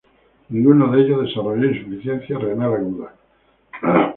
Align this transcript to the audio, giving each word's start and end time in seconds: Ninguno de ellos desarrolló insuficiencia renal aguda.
Ninguno 0.49 0.89
de 0.91 0.99
ellos 1.03 1.21
desarrolló 1.27 1.67
insuficiencia 1.69 2.39
renal 2.39 2.73
aguda. 2.73 3.13